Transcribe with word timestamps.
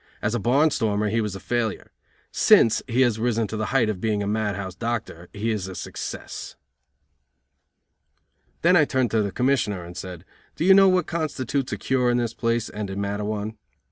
As 0.19 0.33
a 0.33 0.39
barn 0.39 0.71
stormer 0.71 1.09
he 1.09 1.21
was 1.21 1.35
a 1.35 1.39
failure. 1.39 1.91
Since 2.31 2.81
he 2.87 3.01
has 3.01 3.19
risen 3.19 3.45
to 3.49 3.55
the 3.55 3.67
height 3.67 3.87
of 3.87 4.01
being 4.01 4.23
a 4.23 4.27
mad 4.27 4.55
house 4.55 4.73
doctor 4.73 5.29
he 5.31 5.51
is 5.51 5.67
a 5.67 5.75
success." 5.75 6.55
Then 8.63 8.75
I 8.75 8.83
turned 8.85 9.11
to 9.11 9.21
the 9.21 9.31
Commissioner 9.31 9.83
and 9.83 9.95
said: 9.95 10.25
"Do 10.55 10.65
you 10.65 10.73
know 10.73 10.89
what 10.89 11.05
constitutes 11.05 11.71
a 11.71 11.77
cure 11.77 12.09
in 12.09 12.17
this 12.17 12.33
place 12.33 12.67
and 12.67 12.89
in 12.89 12.99
Matteawan?" 12.99 13.57